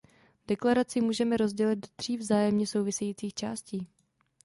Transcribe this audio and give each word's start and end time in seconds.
Deklaraci 0.47 1.01
můžeme 1.01 1.37
rozdělit 1.37 1.75
do 1.75 1.87
tří 1.95 2.17
vzájemně 2.17 2.67
souvisejících 2.67 3.33
částí. 3.33 3.87